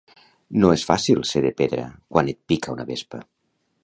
No 0.61 0.69
és 0.75 0.85
fàcil 0.91 1.21
ser 1.31 1.43
de 1.45 1.51
pedra 1.59 1.85
quan 2.15 2.31
et 2.33 2.39
pica 2.53 2.73
una 2.77 2.87
vespa. 2.91 3.21